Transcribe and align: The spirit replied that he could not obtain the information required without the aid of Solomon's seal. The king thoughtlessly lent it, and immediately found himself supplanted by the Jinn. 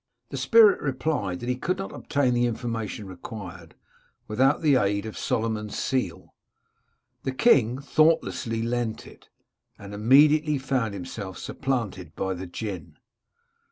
The 0.29 0.37
spirit 0.37 0.81
replied 0.81 1.41
that 1.41 1.47
he 1.49 1.55
could 1.55 1.77
not 1.77 1.91
obtain 1.93 2.33
the 2.33 2.47
information 2.47 3.05
required 3.05 3.75
without 4.27 4.63
the 4.63 4.75
aid 4.75 5.05
of 5.05 5.15
Solomon's 5.15 5.77
seal. 5.77 6.33
The 7.21 7.31
king 7.33 7.77
thoughtlessly 7.77 8.63
lent 8.63 9.05
it, 9.05 9.29
and 9.77 9.93
immediately 9.93 10.57
found 10.57 10.95
himself 10.95 11.37
supplanted 11.37 12.15
by 12.15 12.33
the 12.33 12.47
Jinn. 12.47 12.97